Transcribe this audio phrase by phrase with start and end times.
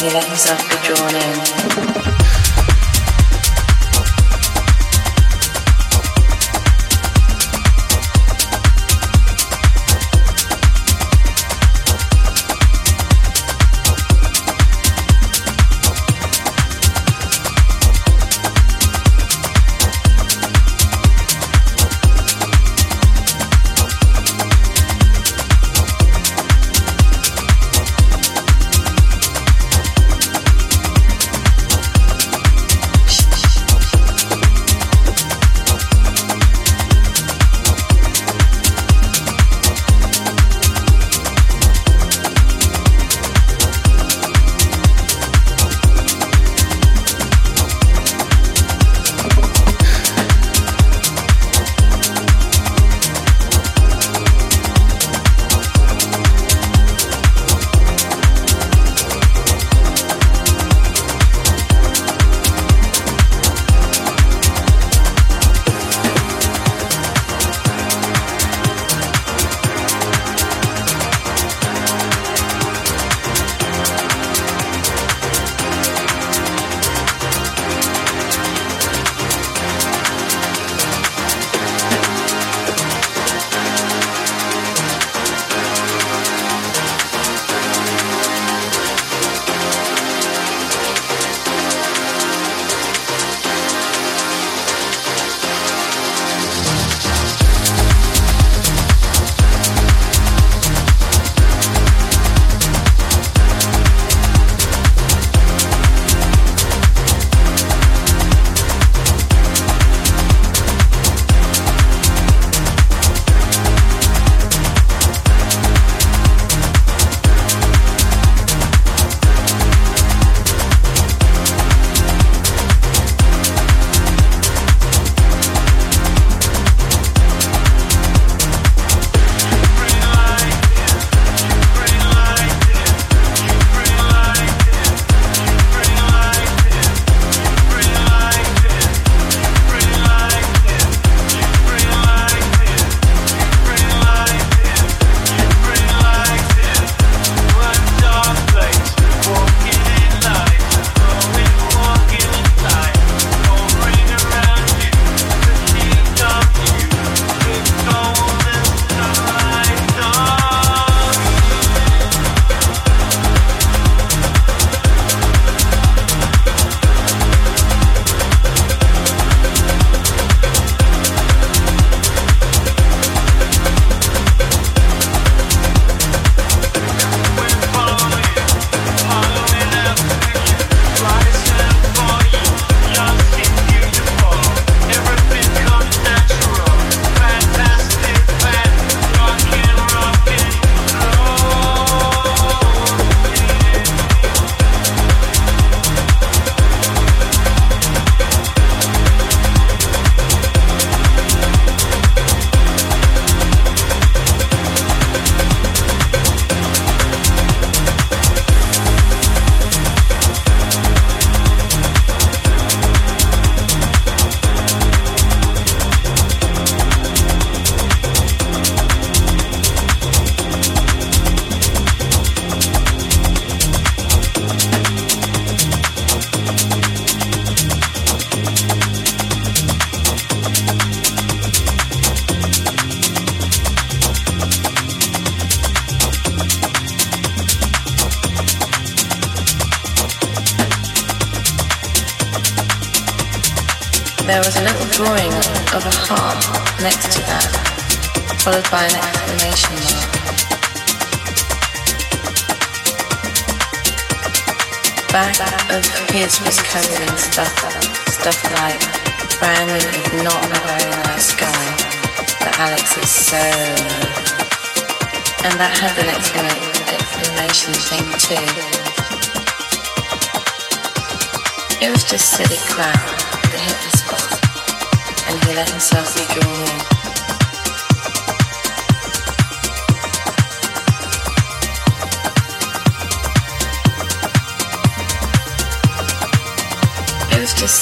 [0.00, 1.59] he let himself be drawn in.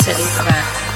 [0.08, 0.88] Feliz Navidad.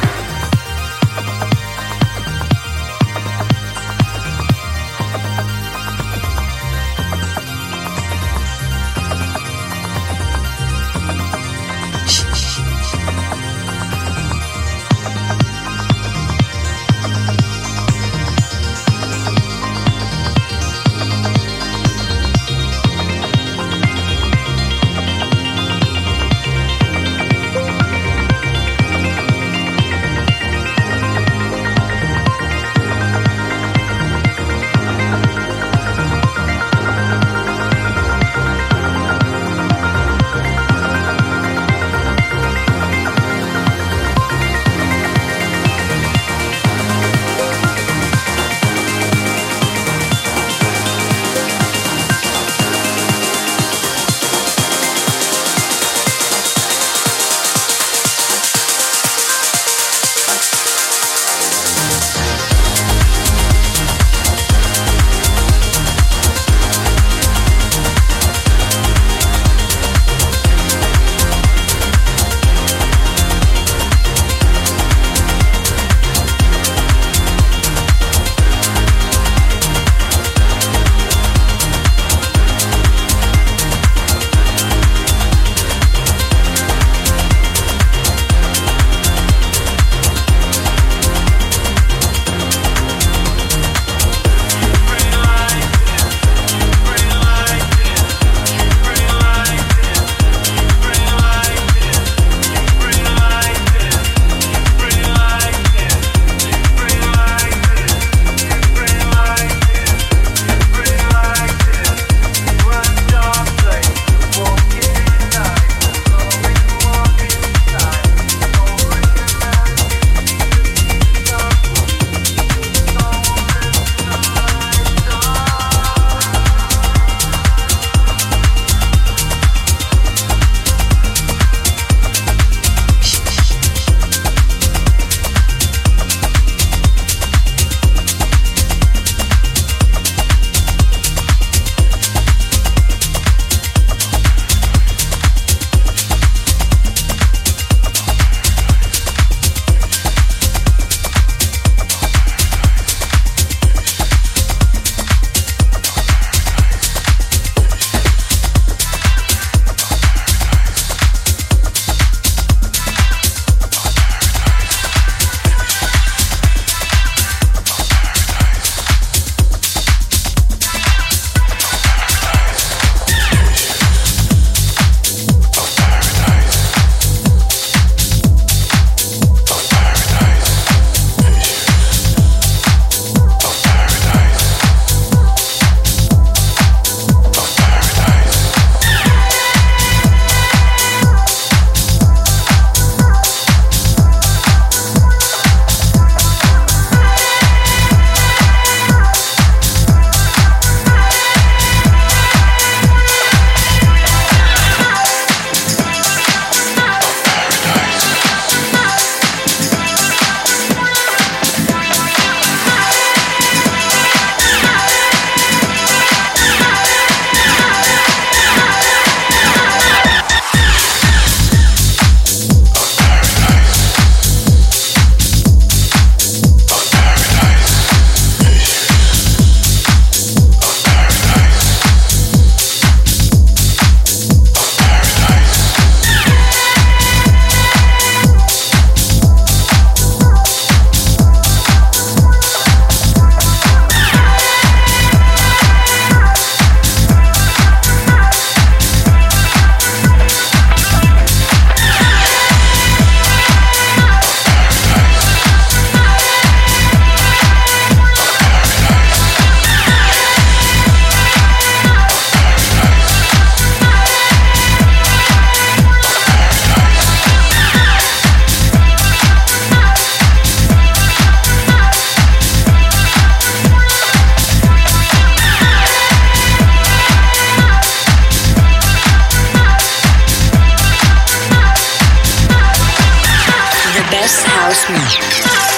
[284.13, 285.72] Best house music.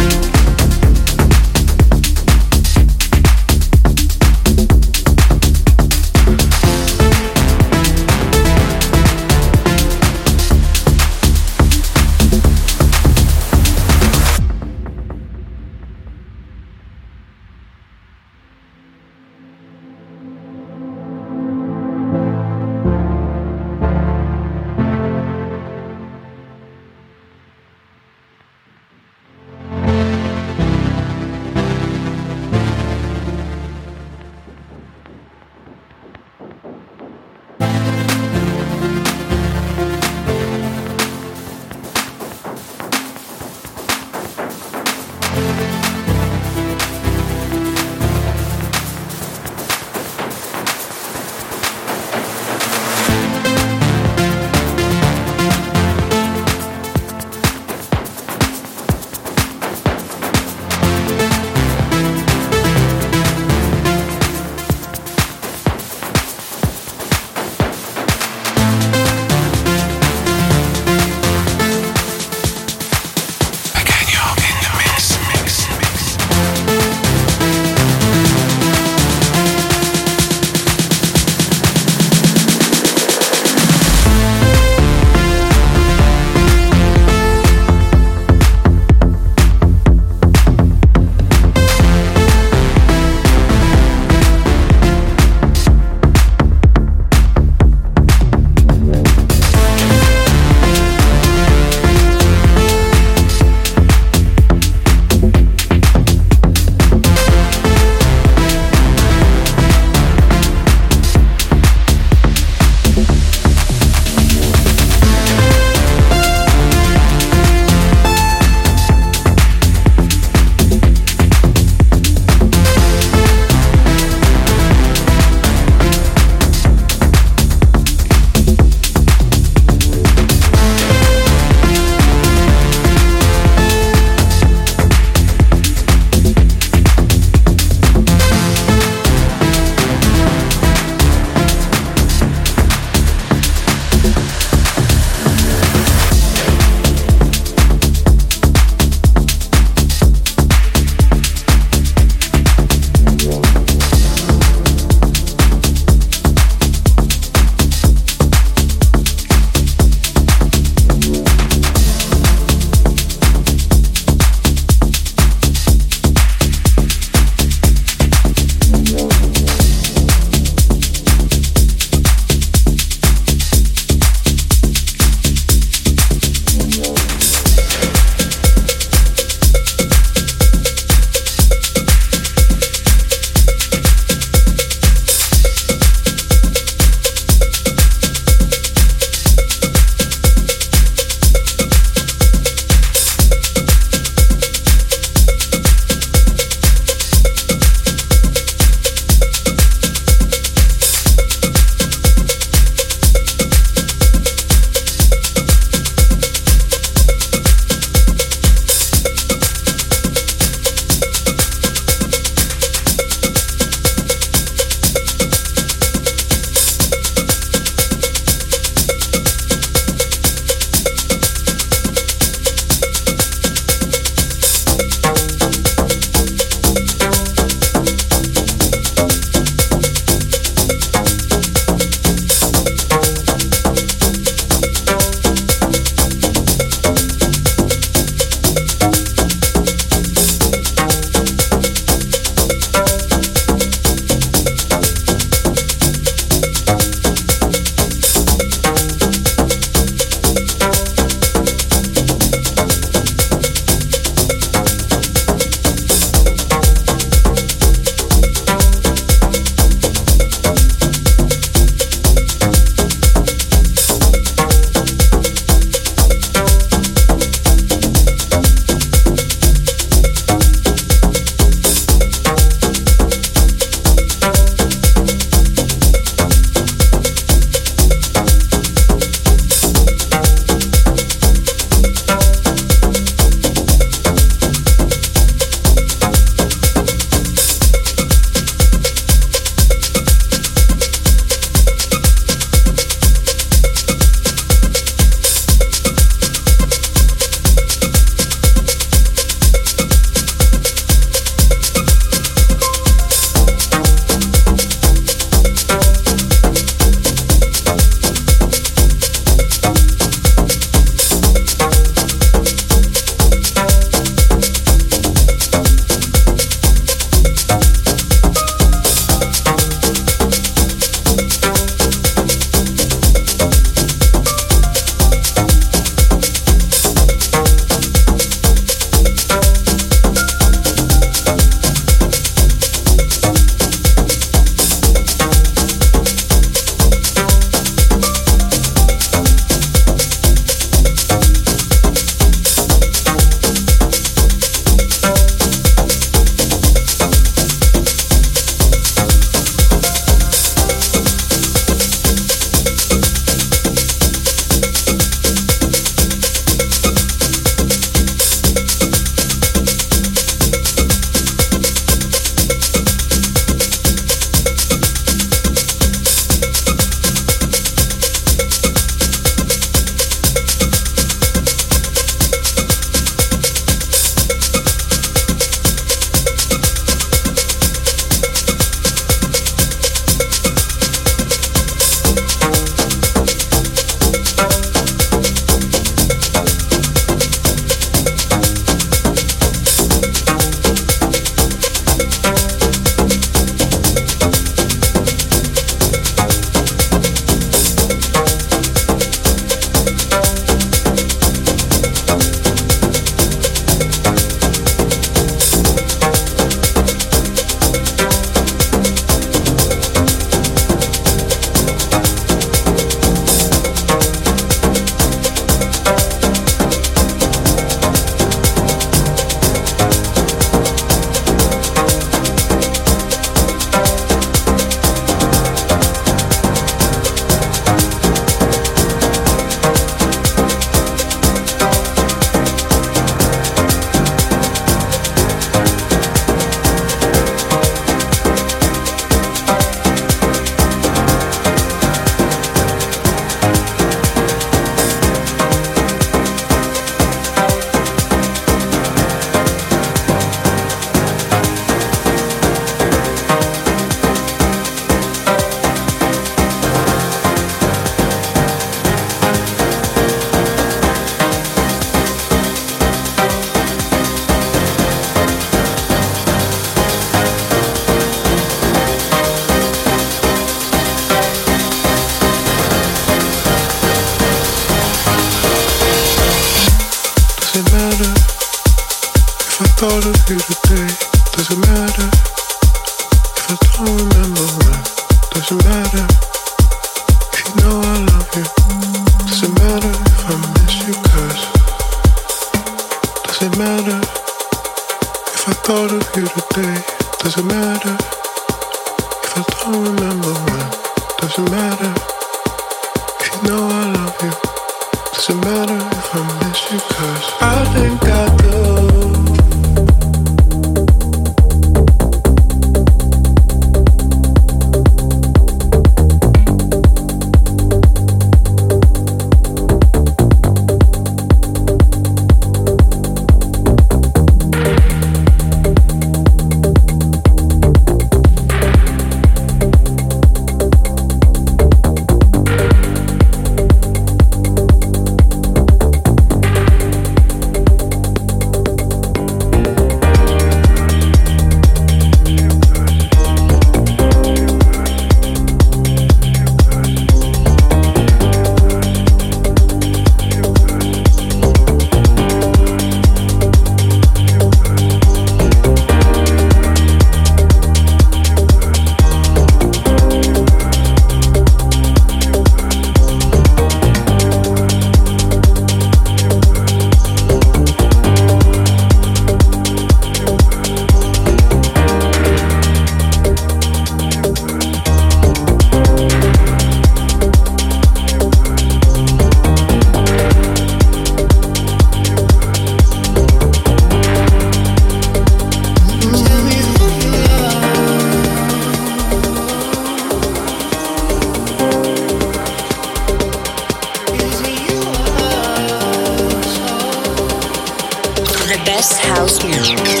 [598.99, 600.00] house music.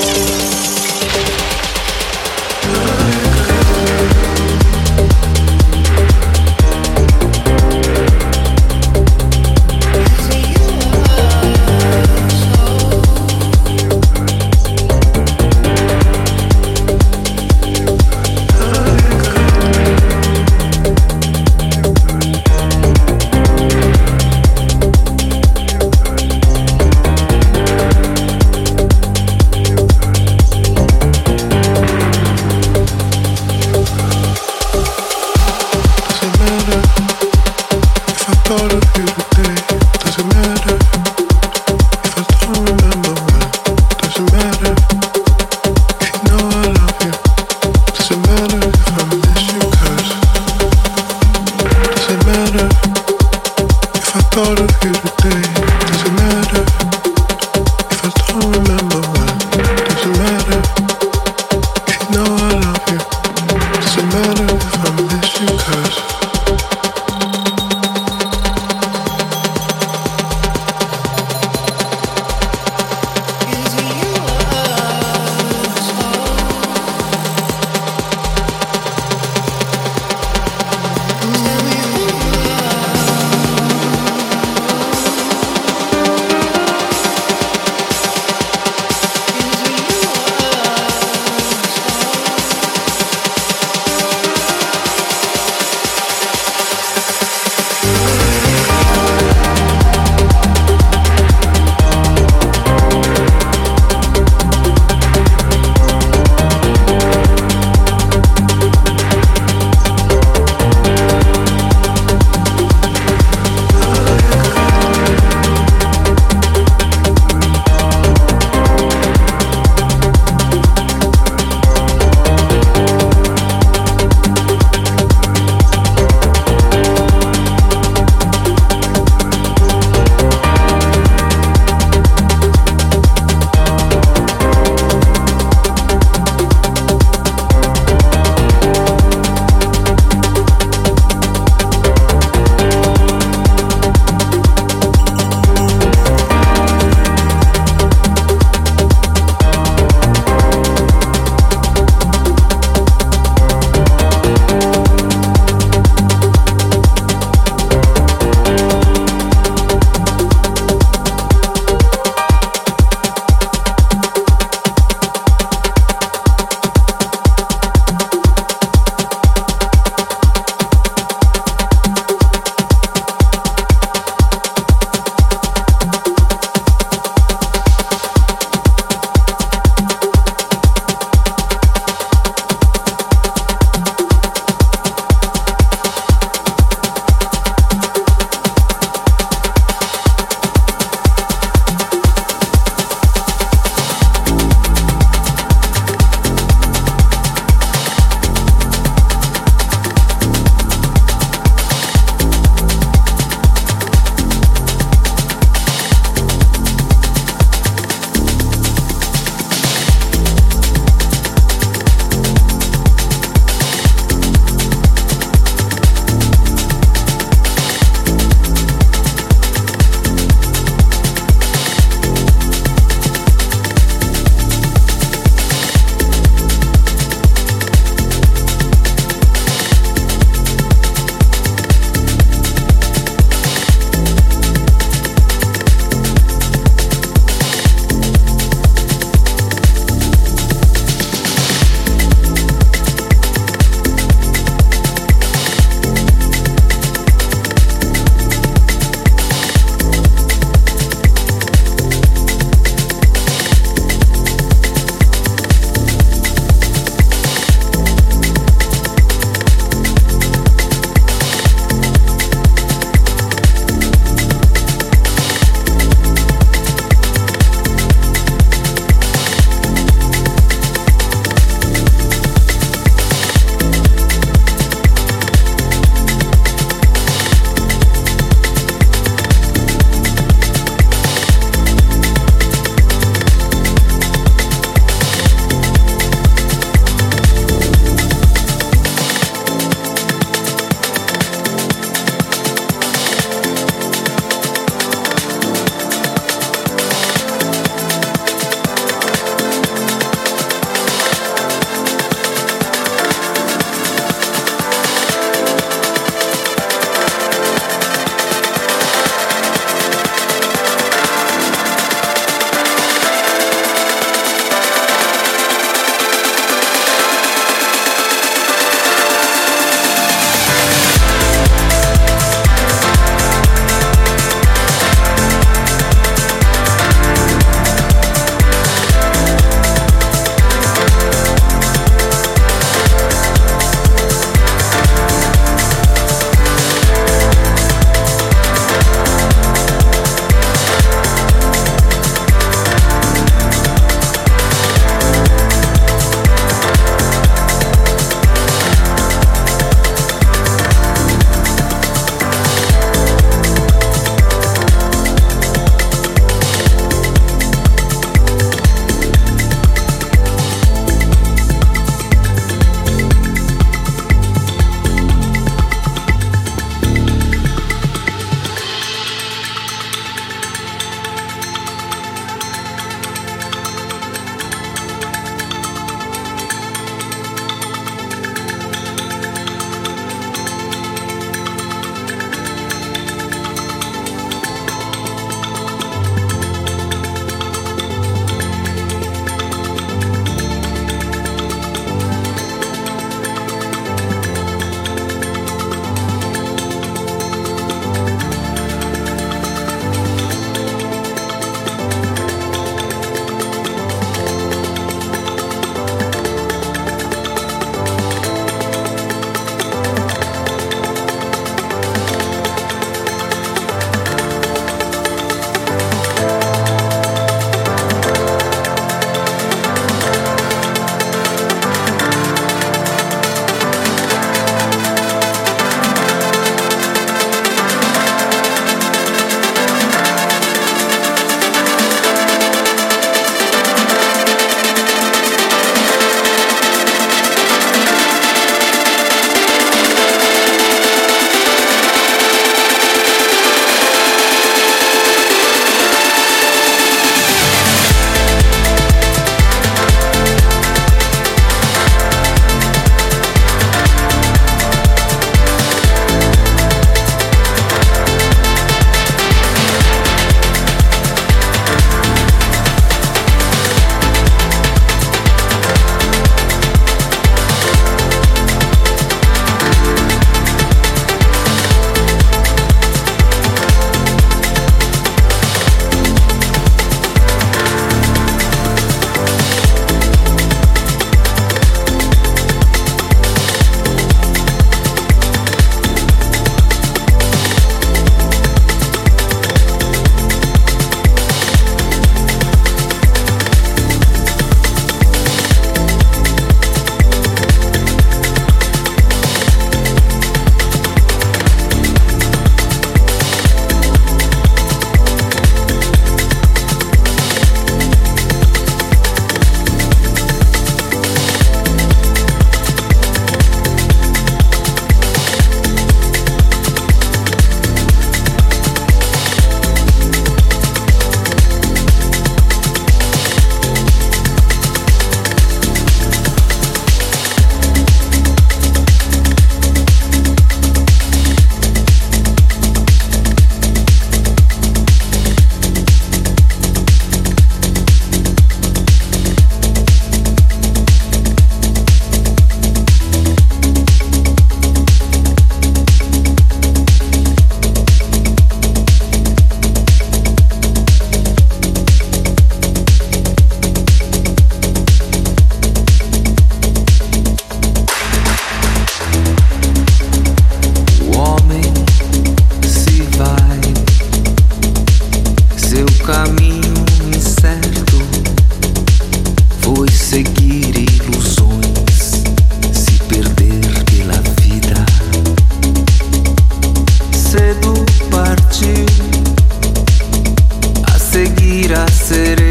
[582.11, 582.50] eseri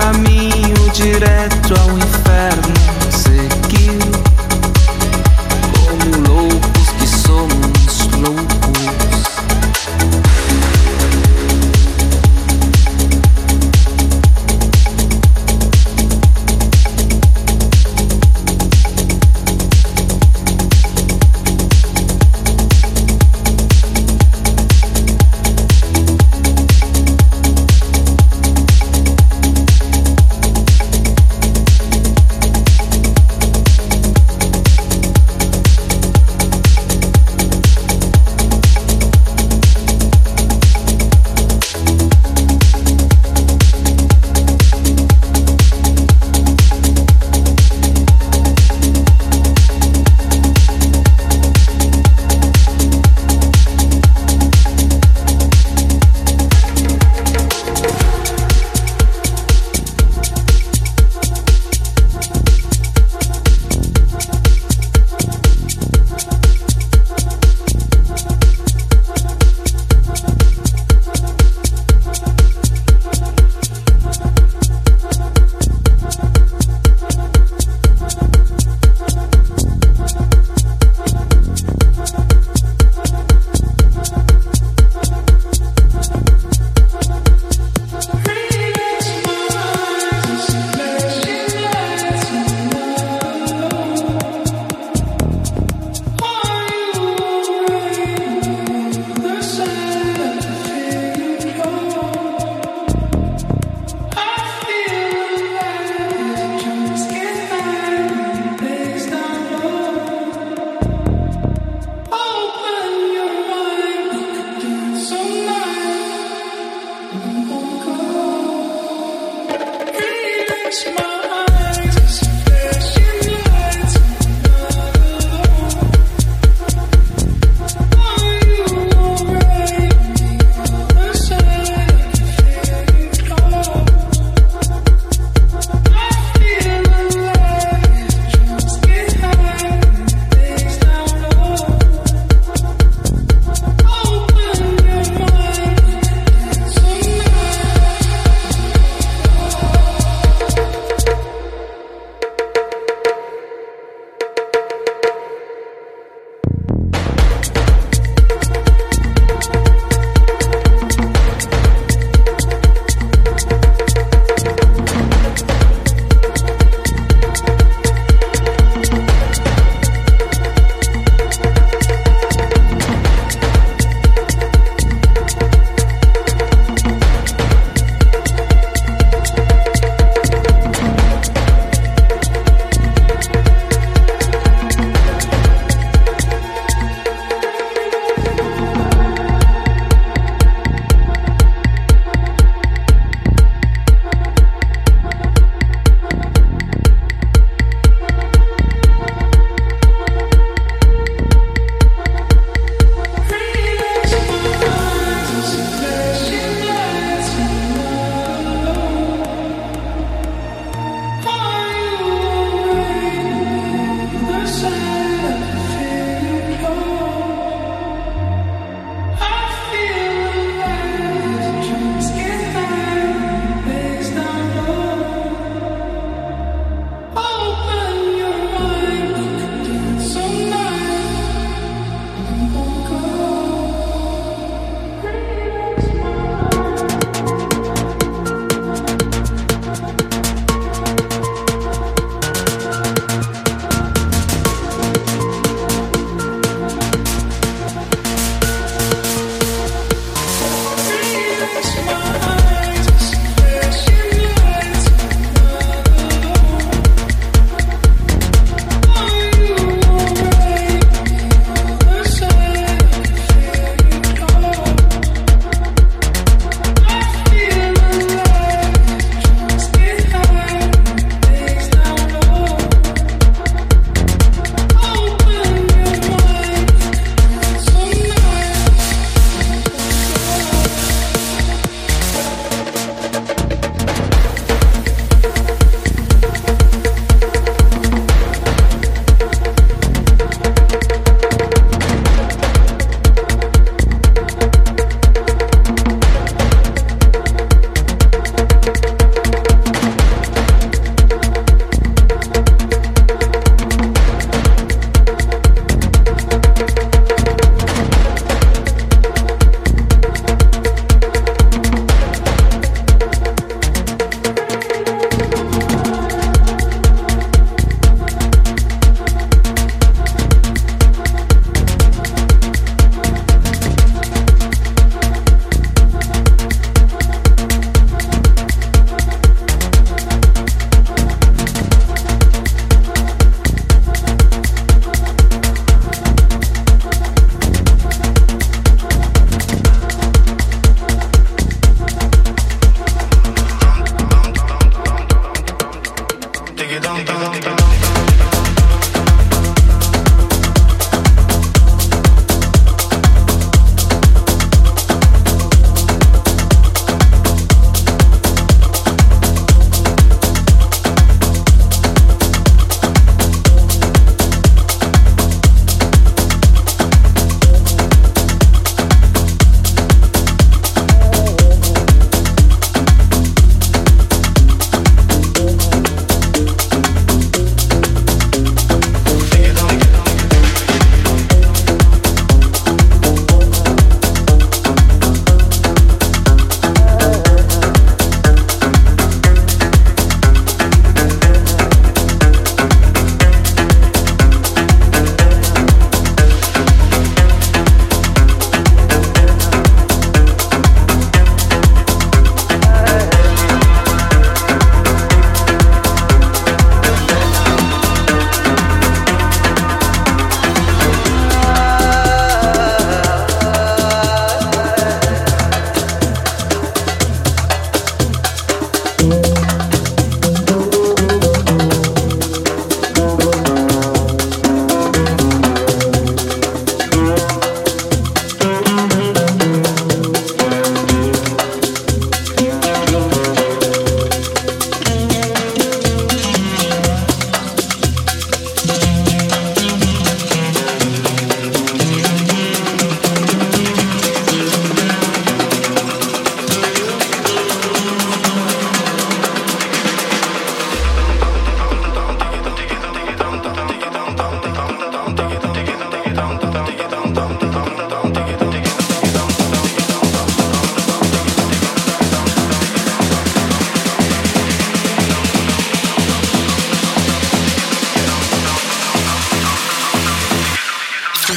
[0.00, 1.99] caminho direto ao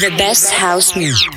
[0.04, 1.32] The best house music.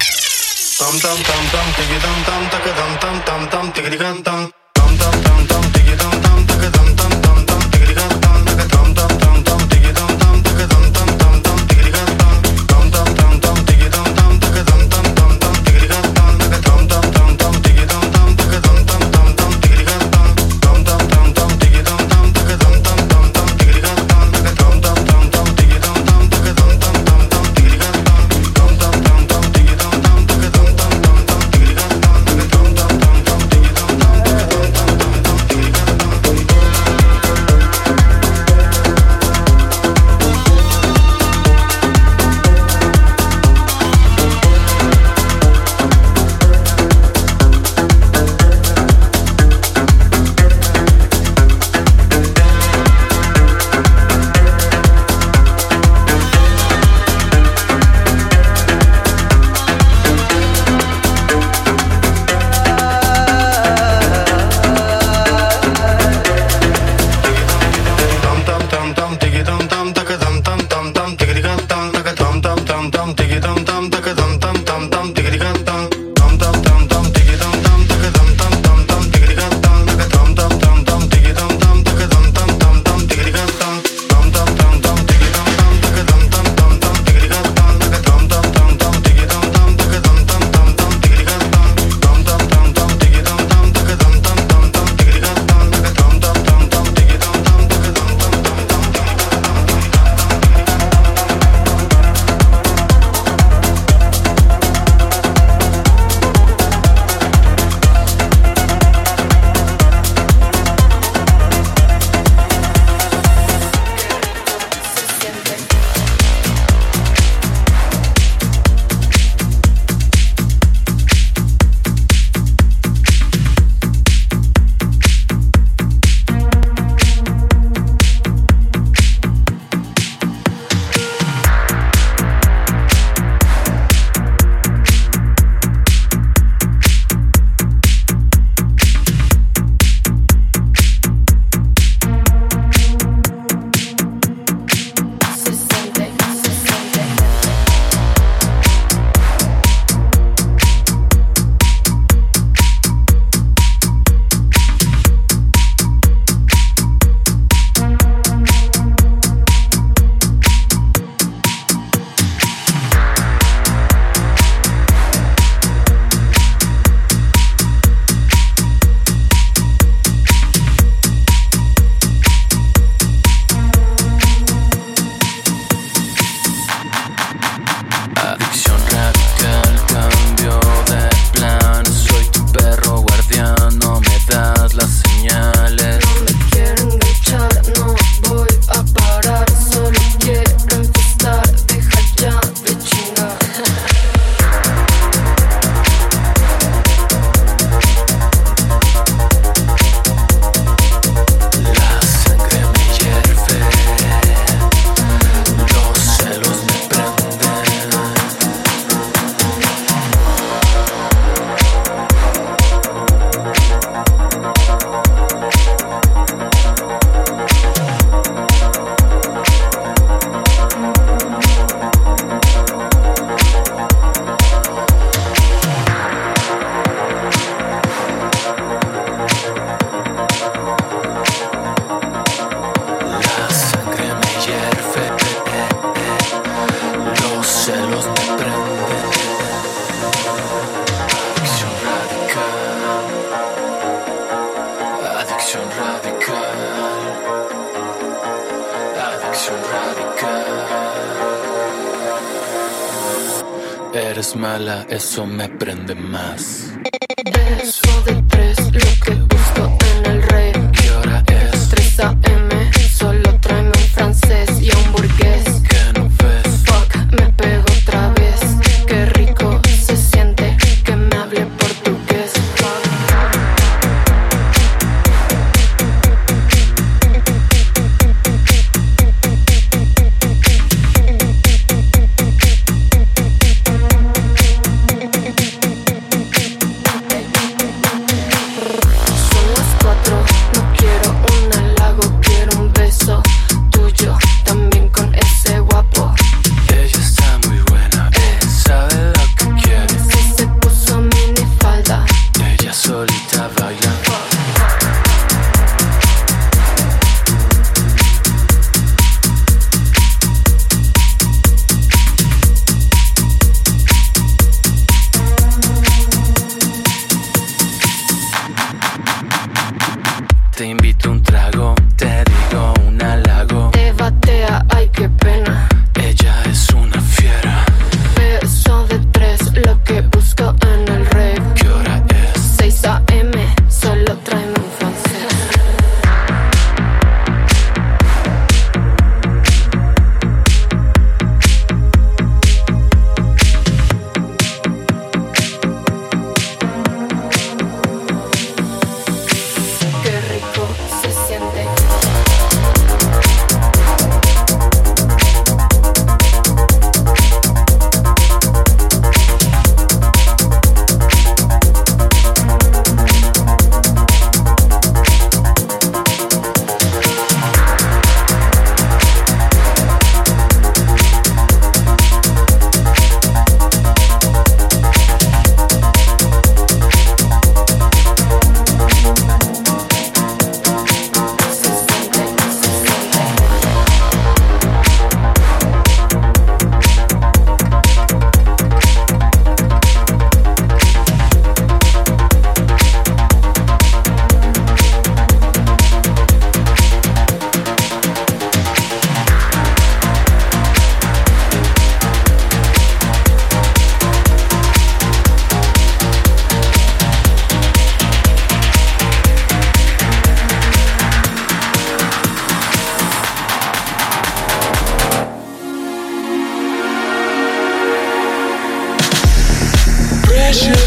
[255.16, 255.45] insomma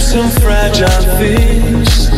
[0.10, 0.88] some fragile
[1.20, 2.10] things.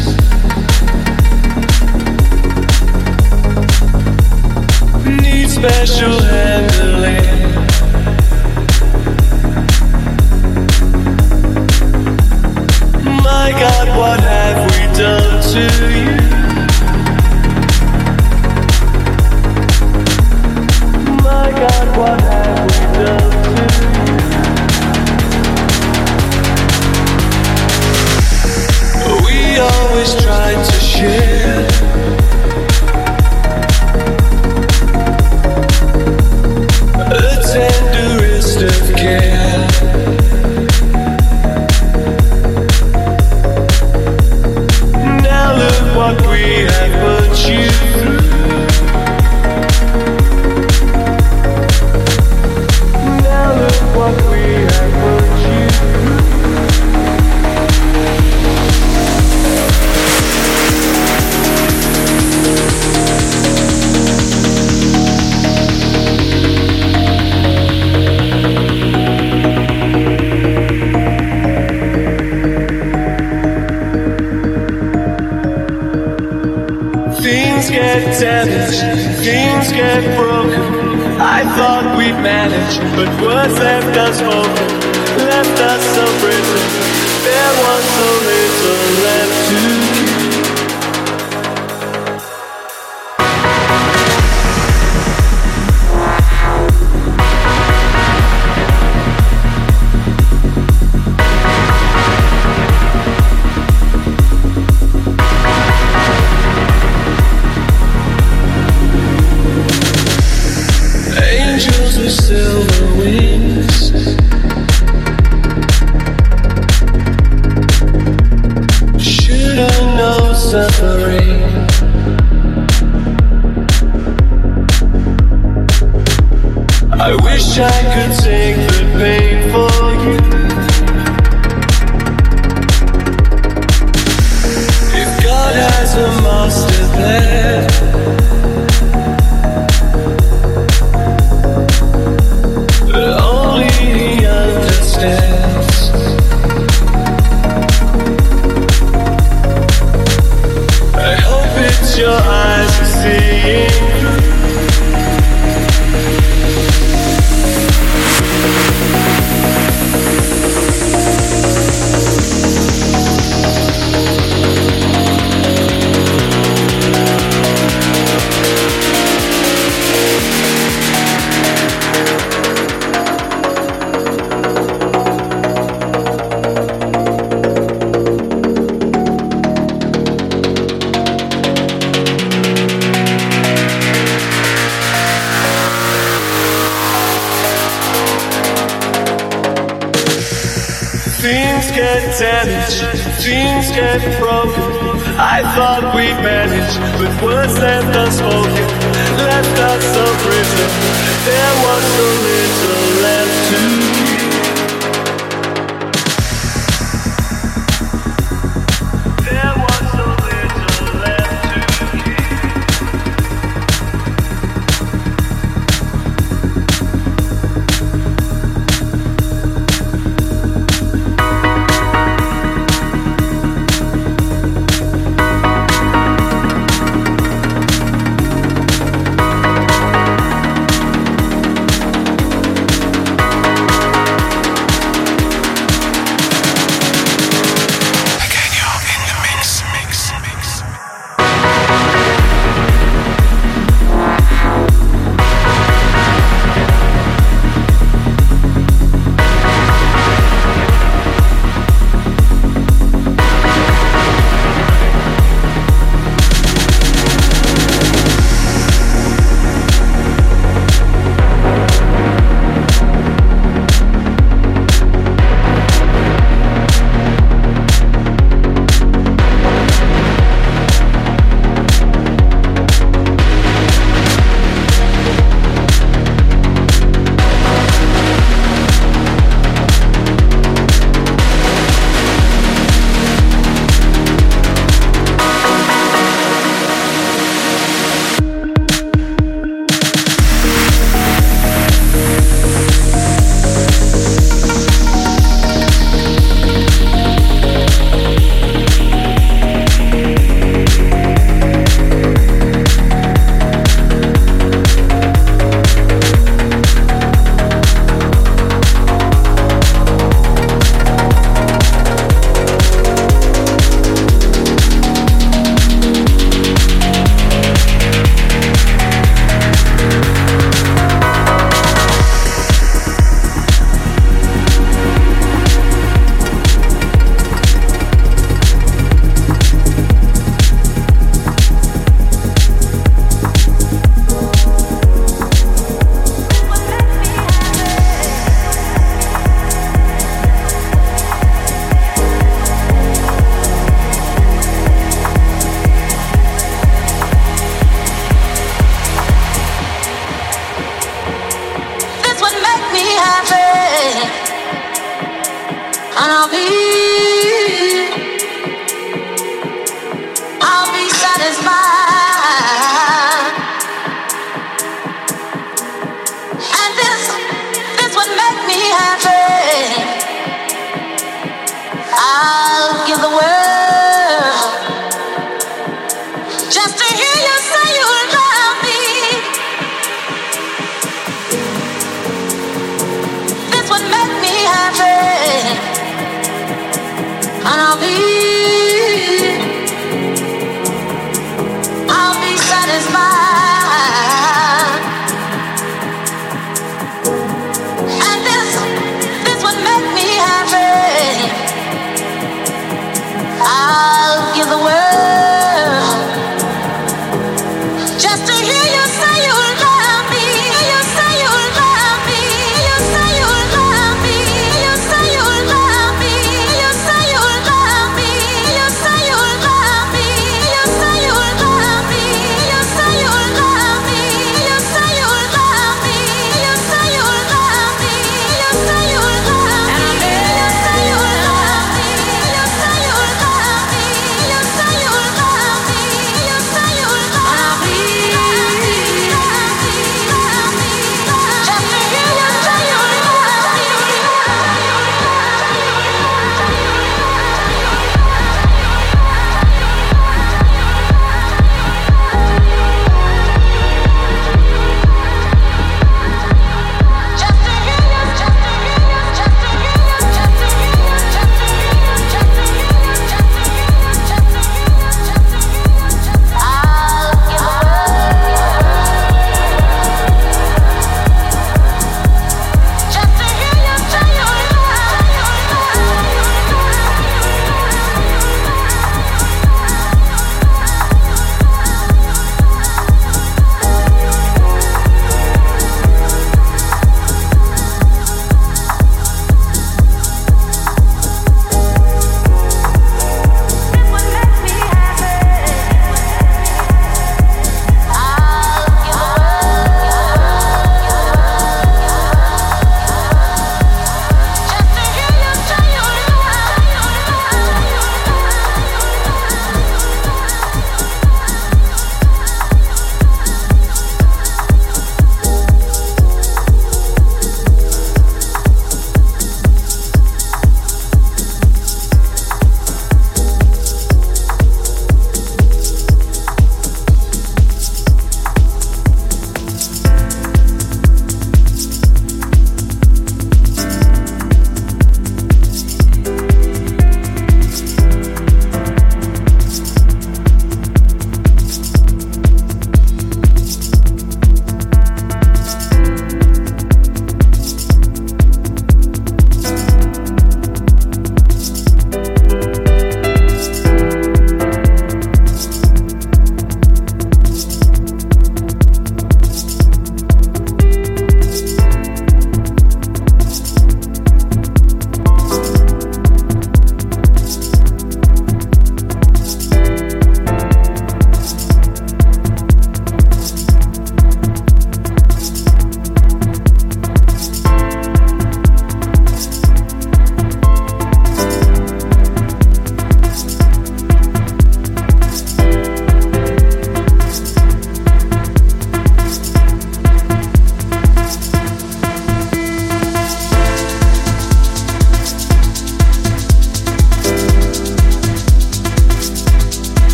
[5.22, 7.52] Need special handling.
[13.26, 16.01] My God, what have we done to you?